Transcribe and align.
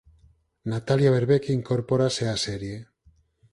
Natalia 0.71 1.11
Verbeke 1.15 1.51
incorpórase 1.59 2.23
á 2.31 2.35
serie 2.45 2.77